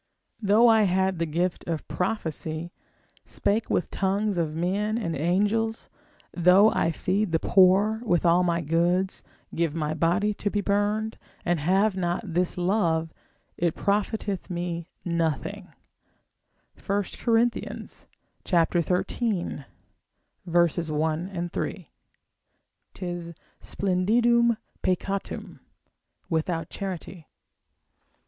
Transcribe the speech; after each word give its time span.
Though 0.41 0.67
I 0.67 0.85
had 0.89 1.19
the 1.19 1.27
gift 1.27 1.63
of 1.67 1.87
prophecy, 1.87 2.71
spake 3.23 3.69
with 3.69 3.91
tongues 3.91 4.39
of 4.39 4.55
men 4.55 4.97
and 4.97 5.15
angels, 5.15 5.89
though 6.33 6.71
I 6.71 6.89
feed 6.89 7.31
the 7.31 7.37
poor 7.39 8.01
with 8.03 8.25
all 8.25 8.41
my 8.41 8.61
goods, 8.61 9.23
give 9.53 9.75
my 9.75 9.93
body 9.93 10.33
to 10.33 10.49
be 10.49 10.59
burned, 10.59 11.19
and 11.45 11.59
have 11.59 11.95
not 11.95 12.33
this 12.33 12.57
love, 12.57 13.13
it 13.57 13.75
profiteth 13.75 14.49
me 14.49 14.89
nothing, 15.05 15.65
1 16.83 17.03
Cor. 17.23 17.37
xiii. 17.37 17.69
1, 20.43 21.49
3. 21.51 21.89
'tis 22.95 23.33
splendidum 23.59 24.57
peccatum, 24.81 25.59
without 26.27 26.69
charity. 26.71 27.27